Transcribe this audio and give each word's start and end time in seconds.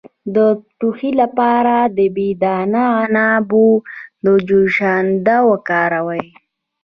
د 0.35 0.37
ټوخي 0.79 1.11
لپاره 1.21 1.75
د 1.97 1.99
بې 2.15 2.29
دانه 2.43 2.83
عنابو 3.01 3.67
جوشانده 4.47 5.37
وکاروئ 5.49 6.25